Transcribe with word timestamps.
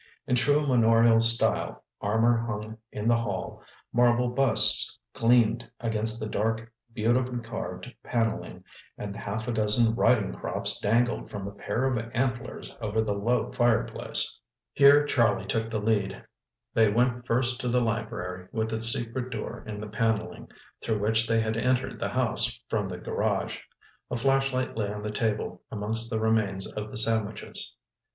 In 0.25 0.35
true 0.35 0.65
manorial 0.65 1.19
style, 1.19 1.83
armor 2.01 2.35
hung 2.35 2.75
in 2.91 3.07
the 3.07 3.17
hall, 3.17 3.61
marble 3.93 4.29
busts 4.29 4.97
gleamed 5.13 5.69
against 5.79 6.19
the 6.19 6.25
dark, 6.27 6.73
beautifully 6.91 7.39
carved 7.39 7.93
panelling, 8.03 8.63
and 8.97 9.15
half 9.15 9.47
a 9.47 9.51
dozen 9.51 9.93
riding 9.93 10.33
crops 10.33 10.79
dangled 10.79 11.29
from 11.29 11.47
a 11.47 11.51
pair 11.51 11.85
of 11.85 11.99
antlers 12.15 12.75
over 12.81 12.99
the 12.99 13.13
low 13.13 13.51
fireplace. 13.51 14.39
Here 14.73 15.05
Charlie 15.05 15.45
took 15.45 15.69
the 15.69 15.77
lead. 15.77 16.25
They 16.73 16.89
went 16.91 17.27
first 17.27 17.61
to 17.61 17.67
the 17.69 17.81
library, 17.81 18.47
with 18.51 18.73
its 18.73 18.91
secret 18.91 19.29
door 19.29 19.63
in 19.67 19.79
the 19.79 19.87
panelling, 19.87 20.49
through 20.81 20.97
which 20.97 21.27
they 21.27 21.39
had 21.39 21.55
entered 21.55 21.99
the 21.99 22.09
house 22.09 22.59
from 22.71 22.89
the 22.89 22.97
garage. 22.97 23.59
A 24.09 24.15
flashlight 24.15 24.75
lay 24.75 24.91
on 24.91 25.03
the 25.03 25.11
table, 25.11 25.61
amongst 25.71 26.09
the 26.09 26.19
remains 26.19 26.65
of 26.73 26.89
the 26.89 26.97
sandwiches. 26.97 27.75